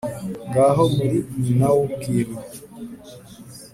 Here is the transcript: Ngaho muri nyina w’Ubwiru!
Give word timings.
Ngaho 0.47 0.83
muri 0.95 1.17
nyina 1.41 1.67
w’Ubwiru! 1.75 2.35